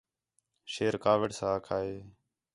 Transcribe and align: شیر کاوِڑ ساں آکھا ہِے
شیر 0.73 0.93
کاوِڑ 1.03 1.29
ساں 1.37 1.51
آکھا 1.57 1.77
ہِے 1.85 1.97